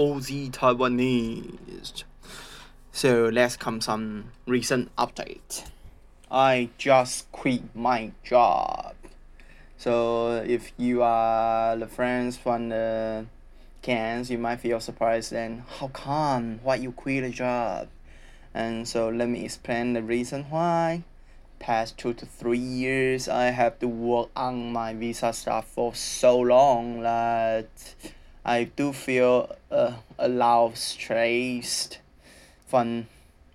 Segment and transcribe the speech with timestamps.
[0.00, 2.04] OZ Taiwanese.
[2.90, 5.68] So let's come some recent update.
[6.30, 8.94] I just quit my job.
[9.76, 13.26] So if you are the friends from the
[13.82, 17.88] Cairns, you might feel surprised then how come why you quit a job?
[18.54, 21.04] And so let me explain the reason why
[21.58, 26.40] past two to three years I have to work on my visa stuff for so
[26.40, 27.68] long that
[28.44, 31.98] I do feel uh, a lot of stressed
[32.66, 33.06] from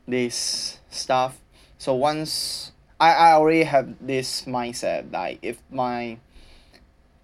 [0.08, 1.40] this stuff.
[1.78, 6.18] So once I, I already have this mindset like if my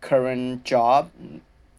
[0.02, 1.12] current job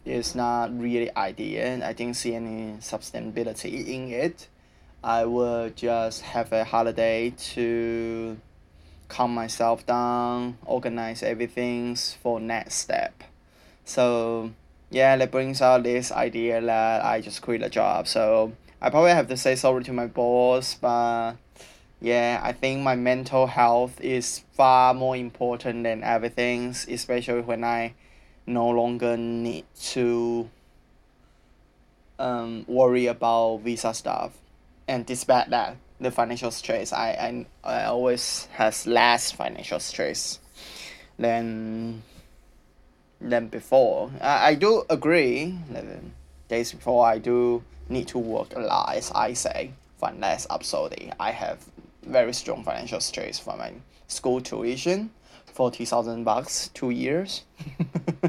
[0.05, 4.47] is not really ideal, and I didn't see any sustainability in it.
[5.03, 8.37] I will just have a holiday to
[9.09, 13.23] calm myself down, organize everything for next step.
[13.85, 14.51] So
[14.93, 18.07] yeah, that brings out this idea that I just quit a job.
[18.07, 21.33] So I probably have to say sorry to my boss, but
[21.99, 27.95] yeah, I think my mental health is far more important than everything, especially when I
[28.45, 30.47] no longer need to
[32.19, 34.33] um, worry about visa stuff.
[34.87, 40.37] And despite that, the financial stress I, I, I always has less financial stress
[41.17, 42.03] than
[43.23, 45.57] than before I, I do agree
[46.49, 51.11] days before I do need to work a lot as I say for less absolutely
[51.19, 51.65] I have
[52.05, 53.73] very strong financial stress for my
[54.07, 55.11] school tuition
[55.45, 57.43] forty thousand bucks two years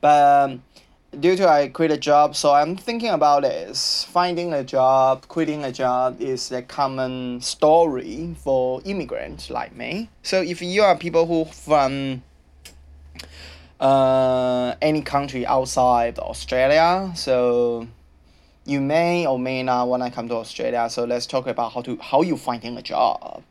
[0.00, 0.62] but um,
[1.18, 4.04] due to I quit a job, so I'm thinking about this.
[4.04, 10.10] Finding a job, quitting a job is a common story for immigrants like me.
[10.22, 12.22] So if you are people who from
[13.80, 17.86] uh, any country outside Australia, so
[18.64, 20.88] you may or may not want to come to Australia.
[20.90, 23.42] So let's talk about how to how you finding a job.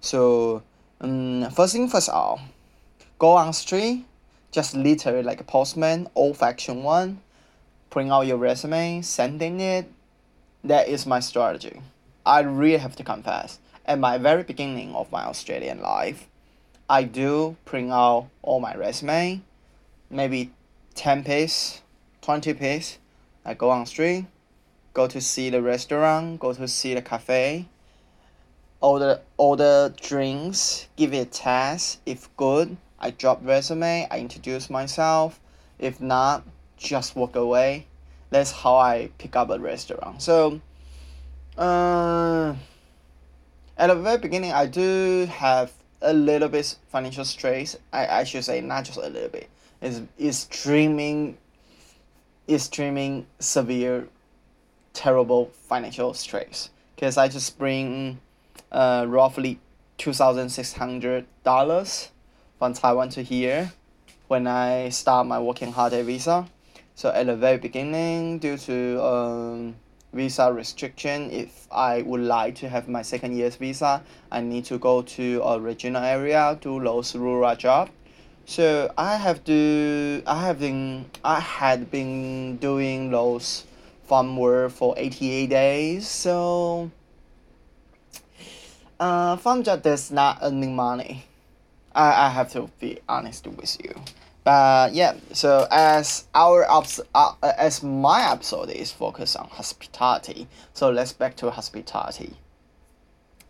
[0.00, 0.62] So
[1.00, 2.40] um, first thing first all,
[3.18, 4.04] go on street
[4.54, 7.20] just literally like a postman, old fashioned one,
[7.90, 9.90] print out your resume, sending it.
[10.62, 11.80] That is my strategy.
[12.24, 13.58] I really have to confess.
[13.84, 16.28] At my very beginning of my Australian life,
[16.88, 19.42] I do print out all my resume,
[20.14, 20.52] maybe
[20.94, 21.82] 10 piece,
[22.22, 22.98] 20 piece.
[23.44, 24.26] I go on street,
[24.94, 27.66] go to see the restaurant, go to see the cafe,
[28.80, 31.98] order order drinks, give it a test.
[32.06, 35.40] If good, I drop resume, I introduce myself.
[35.78, 36.44] If not,
[36.76, 37.86] just walk away.
[38.30, 40.22] That's how I pick up a restaurant.
[40.22, 40.60] So,
[41.58, 42.54] uh,
[43.76, 47.76] at the very beginning, I do have a little bit financial stress.
[47.92, 49.50] I, I should say not just a little bit.
[49.84, 51.36] It's extremely,
[52.48, 54.08] extremely severe,
[54.94, 56.70] terrible financial stress.
[56.96, 58.18] Cause I just bring,
[58.72, 59.60] uh, roughly
[59.98, 62.10] two thousand six hundred dollars
[62.58, 63.72] from Taiwan to here
[64.28, 66.48] when I start my working holiday visa.
[66.94, 69.74] So at the very beginning, due to um,
[70.14, 74.02] visa restriction, if I would like to have my second year's visa,
[74.32, 77.90] I need to go to a regional area, do those rural job.
[78.46, 83.64] So I have to I have been I had been doing those
[84.04, 86.06] farm work for eighty eight days.
[86.06, 86.90] So
[89.00, 91.24] uh, farm job does not earning money.
[91.94, 93.94] I, I have to be honest with you.
[94.44, 100.90] But yeah, so as our ups, uh, as my episode is focused on hospitality, so
[100.90, 102.36] let's back to hospitality.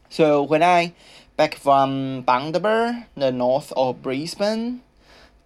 [0.09, 0.95] So when I
[1.37, 4.83] back from Bundaberg, the north of Brisbane,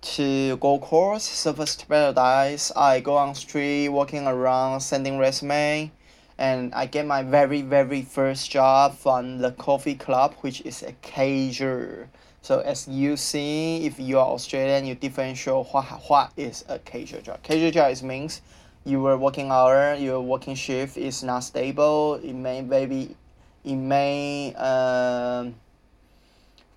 [0.00, 5.90] to Gold Coast, Surfers Paradise, I go on street, walking around, sending resume,
[6.38, 10.92] and I get my very very first job from the coffee club, which is a
[11.02, 12.06] cager.
[12.42, 17.20] So as you see, if you are Australian, you differentiate what, what is a casual
[17.20, 17.42] job.
[17.42, 18.40] Casual job is means
[18.84, 22.14] your working hour, your working shift is not stable.
[22.22, 23.16] It may maybe
[23.64, 25.56] it may um,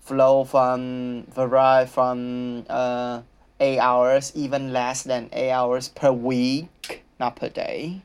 [0.02, 3.22] flow from vary from uh,
[3.58, 8.02] eight hours, even less than eight hours per week, not per day,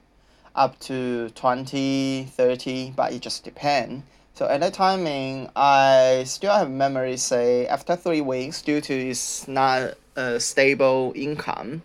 [0.55, 4.03] up to 20, 30, but it just depends
[4.37, 7.17] so at that timing, I still have memory.
[7.17, 11.81] Say after three weeks, due to it's not a stable income,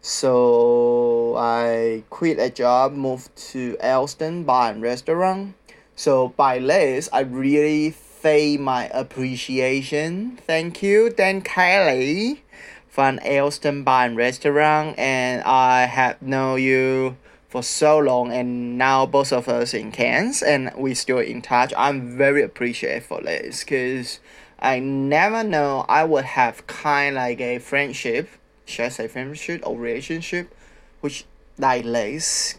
[0.00, 5.52] so I quit a job, moved to Elston Bar and Restaurant.
[5.94, 7.90] So by this, I really
[8.20, 10.38] say my appreciation.
[10.46, 12.42] Thank you, Dan Kelly,
[12.88, 17.16] from Elston Bar and Restaurant, and I have known you
[17.48, 21.72] for so long, and now both of us in Cairns, and we still in touch.
[21.76, 24.20] I'm very appreciative for this, cause
[24.58, 28.28] I never know I would have kind like a friendship,
[28.66, 30.54] should I say friendship or relationship,
[31.00, 31.24] which
[31.58, 32.56] like this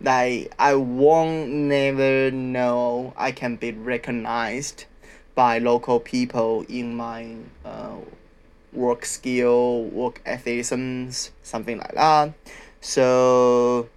[0.00, 4.84] like I won't never know I can be recognized
[5.34, 7.96] by local people in my uh,
[8.72, 10.72] work skill, work ethics,
[11.42, 12.32] something like that.
[12.80, 13.88] So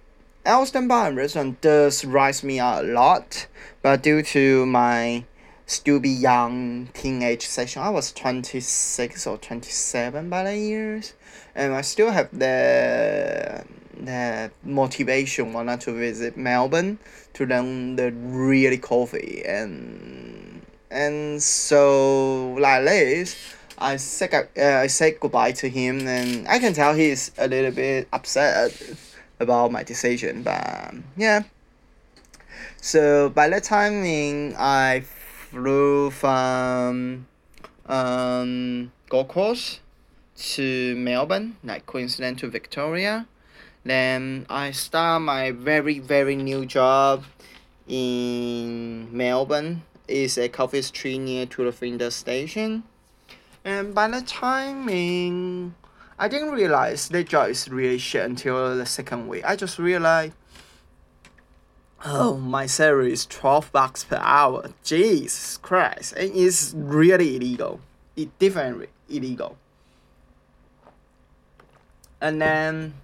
[0.44, 3.46] Elston Bar and Restaurant does rise me a lot,
[3.82, 5.24] but due to my
[5.66, 11.12] still be young teenage session, I was 26 or 27 by the years,
[11.54, 13.64] and I still have the
[14.04, 16.98] the motivation wanted to visit Melbourne
[17.34, 19.42] to learn the really coffee.
[19.46, 23.36] And and so like this
[23.78, 27.70] I said uh, I said goodbye to him and I can tell he's a little
[27.70, 28.72] bit upset
[29.38, 31.42] about my decision but yeah.
[32.80, 35.04] So by that time I
[35.50, 37.26] flew from
[37.86, 39.80] um Gold Coast
[40.36, 43.26] to Melbourne like Queensland to Victoria
[43.88, 47.24] then I start my very very new job
[47.86, 49.82] in Melbourne.
[50.06, 52.84] It's a coffee street near to the Flinders station.
[53.64, 55.74] And by the timing,
[56.18, 59.44] I didn't realize the job is really shit until the second week.
[59.44, 60.32] I just realized,
[62.04, 64.70] oh, my salary is 12 bucks per hour.
[64.82, 66.14] Jesus Christ.
[66.14, 67.80] And it's really illegal.
[68.16, 69.58] It definitely illegal.
[72.20, 72.94] And then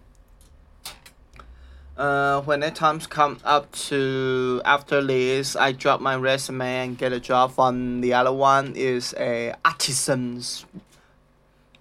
[1.97, 7.13] uh, when the times come up to after this, I drop my resume and get
[7.13, 10.67] a job from the other one is a artisan's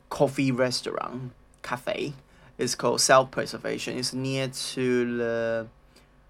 [0.10, 1.31] coffee restaurant
[1.63, 2.13] cafe.
[2.57, 3.98] It's called Self Preservation.
[3.98, 5.68] It's near to the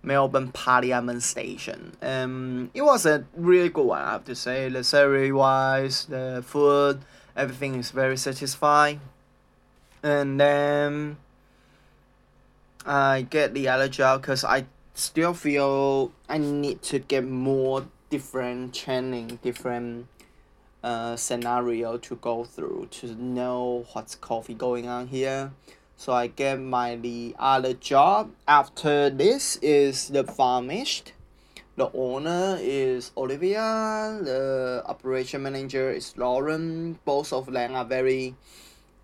[0.02, 1.98] Melbourne Parliament Station.
[2.02, 4.70] Um, it was a really good one, I have to say.
[4.70, 7.02] The salary wise, the food,
[7.36, 9.02] everything is very satisfying.
[10.02, 11.18] And then
[12.86, 18.74] I get the other job because I still feel I need to get more different
[18.74, 20.08] training, different
[20.84, 25.52] uh, scenario to go through to know what's coffee going on here.
[25.96, 31.14] So I get my the other job after this is the farmist.
[31.76, 34.20] The owner is Olivia.
[34.22, 37.00] The operation manager is Lauren.
[37.06, 38.36] Both of them are very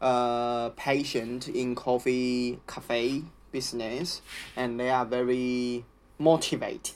[0.01, 4.21] uh, patient in coffee cafe business
[4.55, 5.85] and they are very
[6.17, 6.95] motivated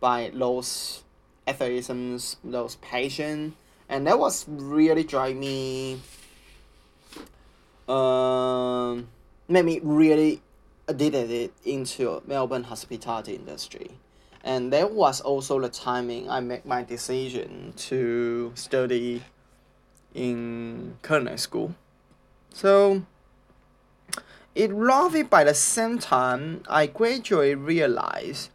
[0.00, 1.02] by those
[1.46, 3.54] atheisms, those passion,
[3.88, 6.00] and that was really drive me
[7.88, 9.06] um
[9.46, 10.40] made me really
[10.88, 13.90] addicted into Melbourne hospitality industry.
[14.42, 19.22] And that was also the timing I made my decision to study
[20.14, 21.74] in culinary school.
[22.52, 23.02] So
[24.54, 28.50] it roughly by the same time, I gradually realized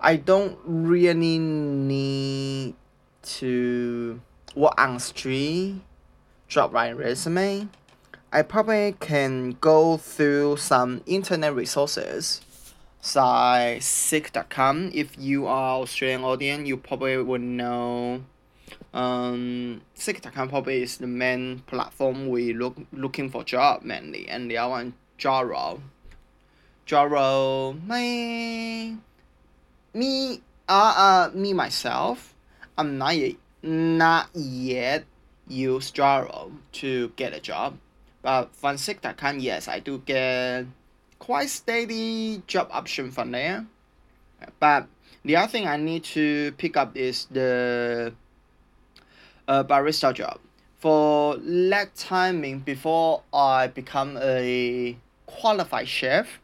[0.00, 2.74] I don't really need
[3.22, 4.20] to
[4.54, 5.80] work on street,
[6.48, 7.68] drop my resume.
[8.32, 12.40] I probably can go through some internet resources
[13.14, 14.90] like Seek.com.
[14.92, 18.22] If you are Australian audience, you probably would know
[18.92, 24.58] um, Seek.com probably is the main platform we look looking for job mainly, and the
[24.58, 25.80] other one Jora.
[26.86, 28.96] Jora, my
[29.94, 32.34] me uh, uh me myself,
[32.78, 35.04] I'm not yet, not yet
[35.48, 37.78] use Jora to get a job,
[38.22, 40.66] but from Seek.com, yes, I do get
[41.18, 43.66] quite steady job option from there.
[44.60, 44.86] But
[45.24, 48.12] the other thing I need to pick up is the
[49.48, 50.38] uh, barista job.
[50.78, 54.96] For that timing before I become a
[55.26, 56.40] qualified chef.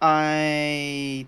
[0.00, 1.26] I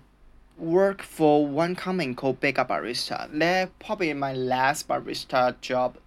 [0.57, 3.29] work for one company called Bake Barista.
[3.31, 5.97] They're probably my last barista job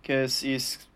[0.00, 0.86] because its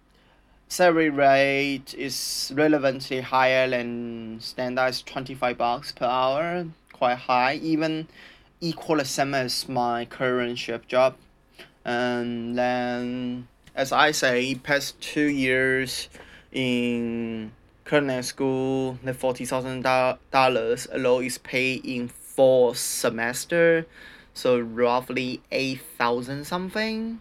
[0.69, 8.09] salary rate is relevantly higher than standard 25 bucks per hour, quite high, even
[8.61, 11.17] equal the same as my current chef job.
[11.85, 16.09] And then, as I say, past two years
[16.53, 17.53] in
[17.85, 23.87] current school, the forty thousand dollars alone is paid in four semester,
[24.35, 27.21] so roughly eight thousand something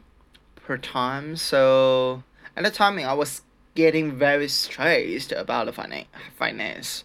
[0.56, 1.36] per time.
[1.36, 2.24] So
[2.56, 3.41] at the time I was
[3.75, 7.03] getting very stressed about the finan- finance.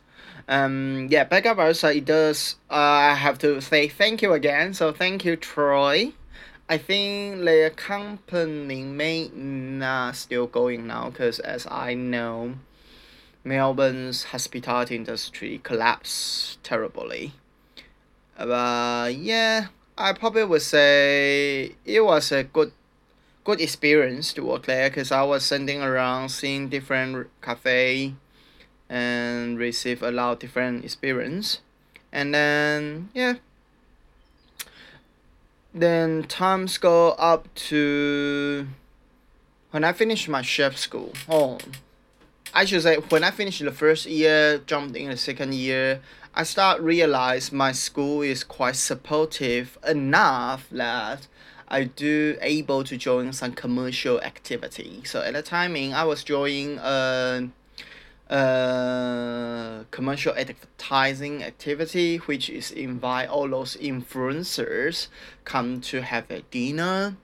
[0.49, 2.57] Um, yeah, back up also it does.
[2.71, 4.75] Uh, I have to say thank you again.
[4.75, 6.13] So thank you, Troy.
[6.69, 12.55] I think the company may not still going now because as I know,
[13.47, 17.33] Melbourne's hospitality industry collapsed terribly.
[18.37, 22.73] But yeah, I probably would say it was a good
[23.45, 28.15] good experience to work there because I was sending around seeing different cafe
[28.91, 31.61] and receive a lot of different experience.
[32.13, 33.35] And then yeah.
[35.73, 38.67] Then times go up to
[39.71, 41.13] when I finished my chef school.
[41.29, 41.59] Oh
[42.57, 46.01] I should say when I finished the first year, jumped in the second year,
[46.35, 51.27] I start realize my school is quite supportive enough that
[51.69, 55.03] I do able to join some commercial activity.
[55.05, 57.51] So at the timing, I was joining a,
[58.31, 65.09] a commercial advertising activity, which is invite all those influencers
[65.45, 67.19] come to have a dinner.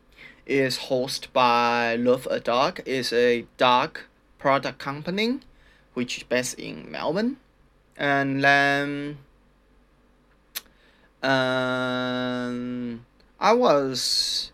[0.45, 2.83] Is hosted by Love a Dog.
[2.85, 4.01] is a dog
[4.43, 5.39] product company,
[5.95, 7.37] which is based in Melbourne,
[7.97, 9.19] and then
[11.23, 13.07] um,
[13.39, 14.51] I was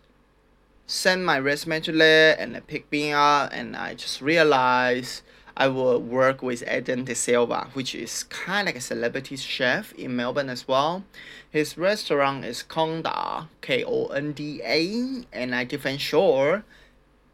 [0.85, 5.23] sent my resume to there and they picked me up and I just realized
[5.57, 10.15] I will work with Adam D'Sylva, which is kind of like a celebrity chef in
[10.15, 11.03] Melbourne as well.
[11.49, 16.63] His restaurant is Konda, K O N D A, and I different sure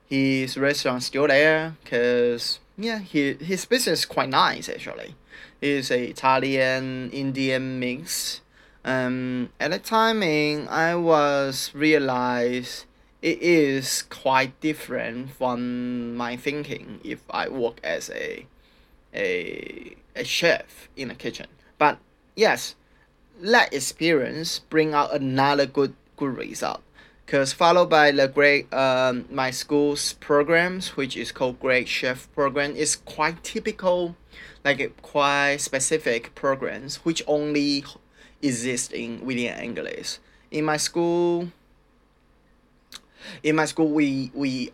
[0.10, 5.16] his restaurant still there because yeah he, his business is quite nice actually.
[5.62, 8.42] He's a italian indian mix.
[8.84, 12.86] Um, at the timing i was realized
[13.24, 18.46] it is quite different from my thinking if i work as a
[19.14, 21.48] a, a chef in a kitchen.
[21.78, 21.98] But
[22.36, 22.76] yes
[23.42, 26.82] that experience bring out another good good result
[27.26, 32.76] because followed by the great um, my school's programs which is called great chef program
[32.76, 34.16] is quite typical
[34.64, 37.84] like quite specific programs which only
[38.42, 40.20] exist in William Angliss.
[40.52, 41.50] In my school
[43.42, 44.72] in my school we we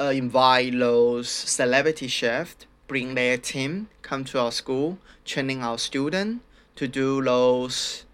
[0.00, 6.42] uh, invite those celebrity chefs bring their team come to our school training our student
[6.76, 8.04] to do those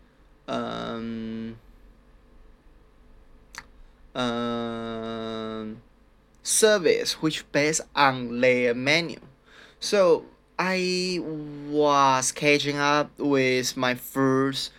[0.48, 1.56] um,
[4.16, 5.82] um,
[6.42, 9.18] service which based on their menu.
[9.78, 10.24] So
[10.58, 11.20] I
[11.68, 14.72] was catching up with my first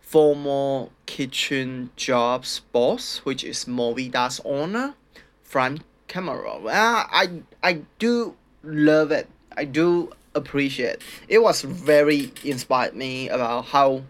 [0.00, 4.94] formal kitchen jobs boss, which is Movida's owner,
[5.42, 6.62] Frank Camorra.
[6.62, 9.28] Well, I I do love it.
[9.54, 11.02] I do appreciate.
[11.28, 14.04] It was very inspired me about how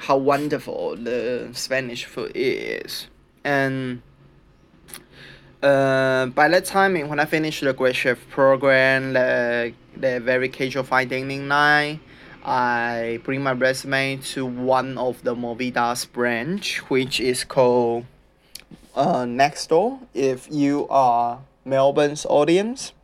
[0.00, 3.06] how wonderful the Spanish food is.
[3.44, 4.00] And
[5.62, 10.84] uh, by that time, when I finished the Great Chef program, the, the very casual
[10.84, 12.00] fine dining night,
[12.42, 18.06] I bring my resume to one of the Movida's branch, which is called
[18.94, 20.00] uh, Next Door.
[20.14, 22.94] If you are Melbourne's audience,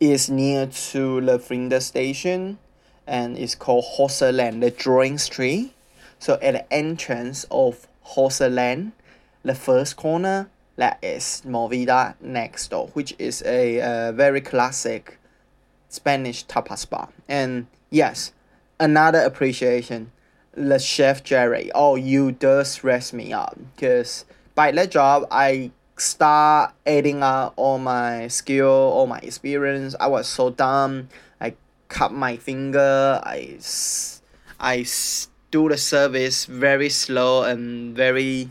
[0.00, 2.58] is near to the Flinders Station
[3.10, 5.74] and it's called Hosier Lane, the drawing street.
[6.20, 8.92] So at the entrance of Hosier Lane,
[9.42, 15.18] the first corner, that is Movida next door, which is a uh, very classic
[15.88, 17.08] Spanish tapas bar.
[17.28, 18.32] And yes,
[18.78, 20.12] another appreciation,
[20.54, 21.72] the chef Jerry.
[21.74, 24.24] Oh, you does rest me up because
[24.54, 29.96] by that job I start adding up all my skill, all my experience.
[29.98, 31.08] I was so dumb
[31.90, 33.20] cut my finger.
[33.22, 33.58] I,
[34.58, 34.86] I
[35.50, 38.48] do the service very slow and very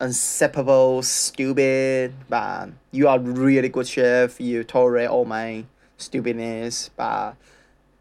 [0.00, 2.14] unacceptable, stupid.
[2.30, 4.40] But you are really good chef.
[4.40, 5.66] You tolerate all my
[5.98, 6.88] stupidness.
[6.96, 7.34] But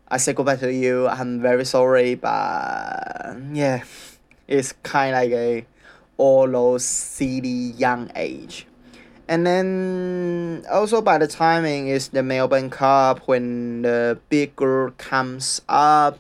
[0.08, 1.10] I say goodbye to you.
[1.10, 2.16] I'm very sorry.
[2.16, 3.84] But yeah,
[4.48, 5.66] it's kind of like a
[6.18, 8.66] all those silly young age.
[9.28, 15.62] And then also by the timing is the Melbourne Cup when the big group comes
[15.68, 16.20] up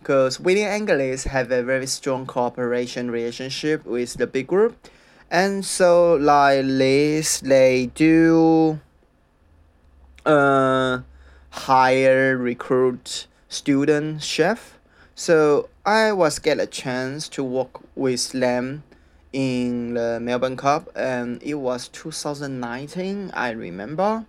[0.00, 4.88] because William Angliss have a very strong cooperation relationship with the big group.
[5.30, 8.80] And so like this they do
[10.26, 10.98] uh
[11.50, 14.78] hire recruit student chef.
[15.14, 18.82] So I was get a chance to work with them
[19.32, 24.26] in the Melbourne Cup, and it was 2019, I remember.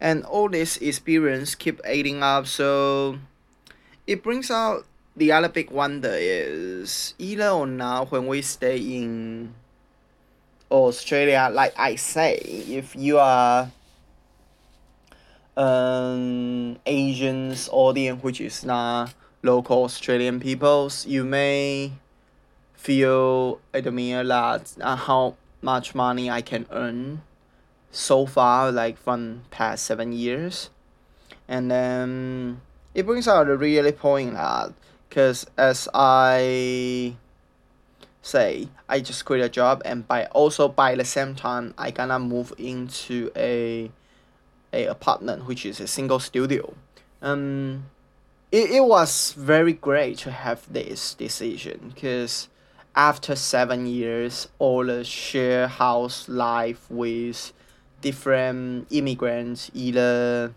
[0.00, 3.18] and all this experience keep adding up so
[4.06, 9.52] it brings out the other big wonder is either or now when we stay in
[10.70, 13.70] Australia, like I say, if you are
[15.56, 21.92] um Asians audience which is not local Australian peoples, you may
[22.80, 27.20] feel admire that uh, how much money I can earn
[27.90, 30.70] so far like from past seven years.
[31.46, 32.62] And then
[32.94, 34.72] it brings out a really point that
[35.08, 37.16] because as I
[38.22, 42.18] say I just quit a job and by also by the same time I gonna
[42.18, 43.90] move into a
[44.72, 46.72] a apartment which is a single studio.
[47.20, 47.90] Um
[48.50, 52.48] it, it was very great to have this decision because
[53.00, 57.50] after seven years all the share house life with
[58.02, 60.52] different immigrants either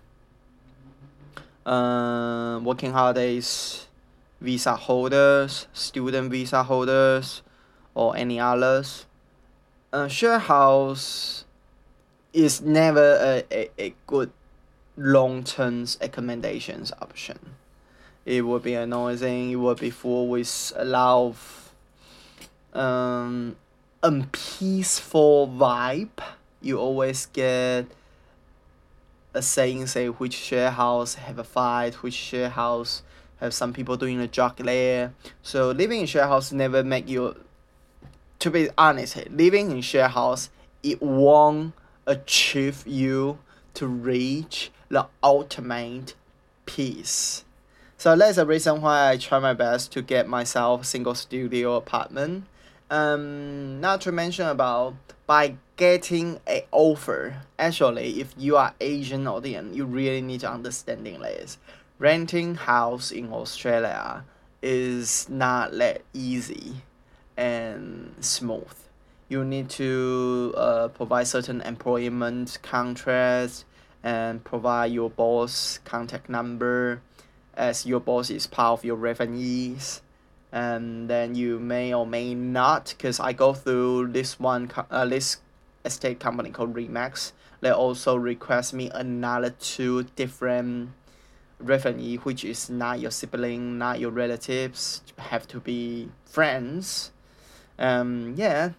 [1.66, 3.88] uh, working holidays
[4.42, 7.42] visa holders student visa holders
[7.96, 9.06] or any others.
[9.94, 11.46] Uh, share house
[12.34, 14.32] is never a, a, a good
[14.98, 17.40] long-term accommodations option.
[18.26, 21.63] It would be annoying it would be full with a lot of
[22.74, 23.56] um,
[24.02, 26.10] unpeaceful vibe
[26.64, 27.86] you always get
[29.34, 33.04] a saying say which share house have a fight, which share house
[33.40, 35.14] have some people doing a job there.
[35.42, 37.36] So living in share house never make you
[38.40, 40.50] to be honest, living in share house
[40.82, 41.74] it won't
[42.06, 43.40] achieve you
[43.74, 46.14] to reach the ultimate
[46.66, 47.44] peace.
[47.98, 52.46] So that's the reason why I try my best to get myself single studio apartment.
[52.94, 54.94] Um, not to mention about
[55.26, 57.42] by getting a offer.
[57.58, 61.58] Actually if you are asian audience you really need to understanding this
[61.98, 64.24] renting house in australia
[64.62, 66.84] is not that easy
[67.36, 68.78] and smooth.
[69.28, 73.66] You need to uh, provide certain employment contracts
[74.04, 77.02] and provide your boss contact number
[77.56, 80.02] as your boss is part of your revenues
[80.54, 85.38] and then you may or may not because I go through this one uh, this
[85.84, 87.32] estate company called Remax.
[87.62, 90.92] They also request me another two different
[91.60, 97.12] revenue which is not your sibling not your relatives have to be friends.
[97.80, 98.74] Um yeah.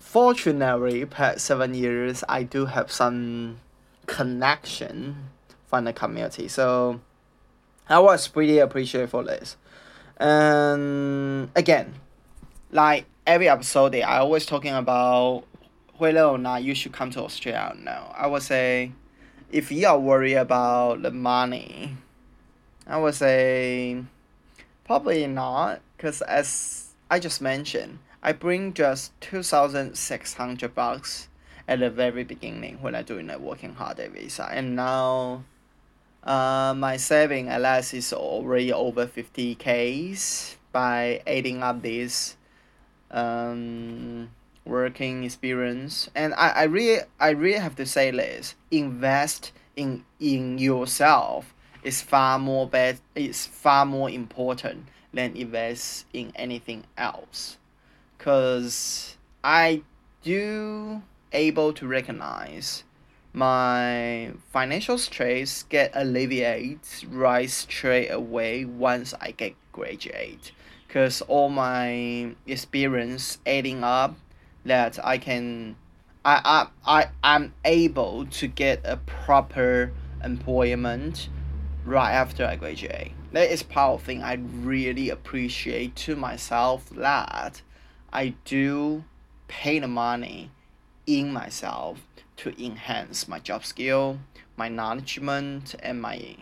[0.00, 3.58] Fortunately past seven years I do have some
[4.06, 5.30] connection
[5.68, 6.48] from the community.
[6.48, 7.00] So
[7.88, 9.56] I was pretty appreciative for this
[10.18, 11.94] and again,
[12.70, 15.44] like every episode, I always talking about
[15.98, 17.74] whether or not you should come to Australia.
[17.78, 18.92] No, I would say,
[19.50, 21.96] if you are worried about the money,
[22.86, 24.02] I would say,
[24.84, 31.28] probably not, because as I just mentioned, I bring just two thousand six hundred bucks
[31.68, 35.44] at the very beginning when I doing a working holiday visa, and now
[36.26, 42.36] uh, my saving alas is already over 50 Ks by adding up this
[43.12, 44.28] um,
[44.64, 46.10] working experience.
[46.14, 52.02] And I, I really I really have to say this invest in in yourself is
[52.02, 57.56] far more bad is far more important than invest in anything else.
[58.18, 59.82] Because I
[60.22, 62.82] do able to recognize
[63.36, 66.78] my financial stress get alleviated
[67.10, 70.52] right straight away once I get graduate.
[70.88, 74.16] Because all my experience adding up
[74.64, 75.76] that I can
[76.24, 79.92] I, I, I I'm able to get a proper
[80.24, 81.28] employment
[81.84, 83.12] right after I graduate.
[83.32, 84.22] That is part of thing.
[84.22, 87.60] I really appreciate to myself that
[88.10, 89.04] I do
[89.46, 90.50] pay the money
[91.06, 92.00] in myself
[92.36, 94.18] to enhance my job skill,
[94.56, 96.36] my knowledgement, and my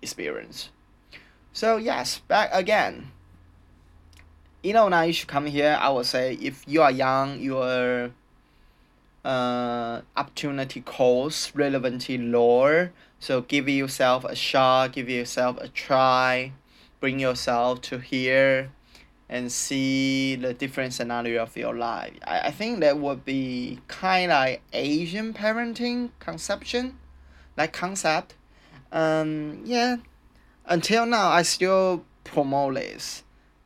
[0.00, 0.70] experience.
[1.52, 3.10] So yes, back again.
[4.62, 5.76] You know now you should come here.
[5.80, 8.10] I would say if you are young, your
[9.24, 12.92] uh, opportunity cost relevantly lower.
[13.18, 16.52] So give yourself a shot, give yourself a try,
[17.00, 18.70] bring yourself to here
[19.28, 22.12] and see the different scenario of your life.
[22.26, 26.98] I, I think that would be kind of like Asian parenting conception,
[27.56, 28.34] like concept.
[28.90, 29.96] Um, yeah,
[30.66, 33.22] until now I still promote this.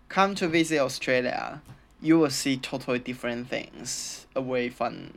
[0.08, 1.62] Come to visit Australia,
[2.00, 5.14] you will see totally different things away from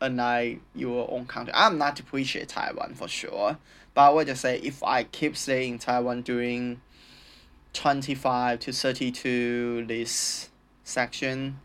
[0.00, 1.54] unlike your own country.
[1.54, 3.56] I'm not appreciate Taiwan for sure,
[3.94, 6.80] but I would just say if I keep staying in Taiwan during
[7.72, 10.50] 25 to 32 this
[10.84, 11.58] section,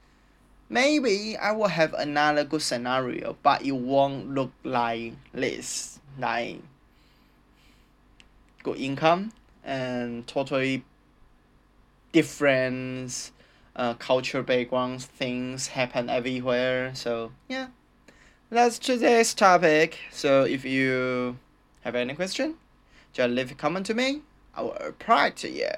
[0.69, 6.61] maybe I will have another good scenario, but it won't look like this, like
[8.63, 9.31] good income
[9.63, 10.83] and totally
[12.11, 13.31] different
[13.75, 16.91] uh, culture backgrounds, things happen everywhere.
[16.95, 17.67] So yeah,
[18.49, 19.99] that's today's topic.
[20.11, 21.37] So if you
[21.81, 22.55] have any question,
[23.13, 24.21] just leave a comment to me.
[24.57, 25.69] Reply to you.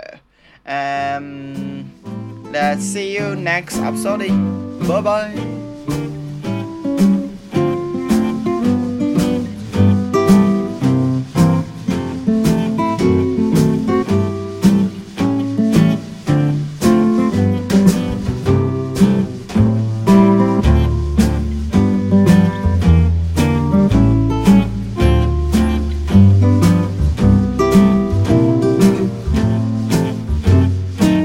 [0.65, 1.92] Um,
[2.52, 4.28] let's see you next episode.
[4.88, 5.68] Bye bye.